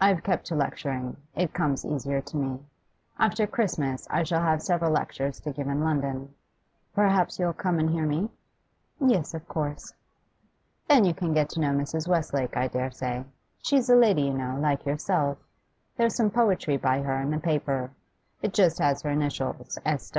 I've 0.00 0.24
kept 0.24 0.44
to 0.46 0.56
lecturing; 0.56 1.16
it 1.36 1.54
comes 1.54 1.84
easier 1.84 2.20
to 2.20 2.36
me. 2.36 2.58
After 3.16 3.46
Christmas 3.46 4.08
I 4.10 4.24
shall 4.24 4.40
have 4.42 4.60
several 4.60 4.90
lectures 4.90 5.38
to 5.38 5.52
give 5.52 5.68
in 5.68 5.84
London. 5.84 6.34
Perhaps 6.96 7.38
you'll 7.38 7.52
come 7.52 7.78
and 7.78 7.88
hear 7.88 8.04
me?' 8.04 8.28
'Yes, 8.98 9.34
of 9.34 9.46
course.' 9.46 9.92
'Then 10.88 11.04
you 11.04 11.14
can 11.14 11.32
get 11.32 11.48
to 11.50 11.60
know 11.60 11.70
Mrs. 11.70 12.08
Westlake, 12.08 12.56
I 12.56 12.66
dare 12.66 12.90
say. 12.90 13.22
She's 13.62 13.88
a 13.88 13.94
lady, 13.94 14.22
you 14.22 14.34
know, 14.34 14.58
like 14.58 14.84
yourself. 14.84 15.38
There's 15.96 16.16
some 16.16 16.32
poetry 16.32 16.76
by 16.76 17.02
her 17.02 17.20
in 17.20 17.30
the 17.30 17.38
paper; 17.38 17.92
it 18.42 18.54
just 18.54 18.80
has 18.80 19.02
her 19.02 19.10
initials, 19.10 19.78
"S. 19.84 20.10